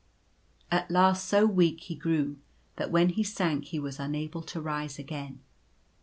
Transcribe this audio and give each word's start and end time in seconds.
At 0.71 0.89
last 0.89 1.27
so 1.27 1.45
weak 1.45 1.81
he 1.81 1.93
grew 1.95 2.37
that 2.77 2.89
when 2.89 3.09
he 3.09 3.21
sank 3.23 3.65
he 3.65 3.77
was 3.77 3.99
unable 3.99 4.41
to 4.41 4.59
rise 4.59 4.97
again. 4.97 5.41